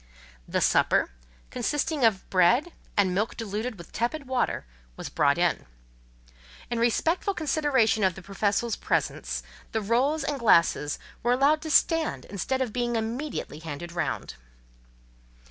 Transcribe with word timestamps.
The 0.47 0.61
supper, 0.61 1.11
consisting 1.51 2.03
of 2.03 2.27
bread, 2.31 2.71
and 2.97 3.13
milk 3.13 3.37
diluted 3.37 3.77
with 3.77 3.91
tepid 3.91 4.25
water, 4.25 4.65
was 4.97 5.09
brought 5.09 5.37
in. 5.37 5.67
In 6.71 6.79
respectful 6.79 7.35
consideration 7.35 8.03
of 8.03 8.15
the 8.15 8.23
Professor's 8.23 8.75
presence, 8.75 9.43
the 9.73 9.79
rolls 9.81 10.23
and 10.23 10.39
glasses 10.39 10.97
were 11.21 11.33
allowed 11.33 11.61
to 11.61 11.69
stand 11.69 12.25
instead 12.25 12.63
of 12.63 12.73
being 12.73 12.95
immediately 12.95 13.59
handed 13.59 13.91
round. 13.91 14.37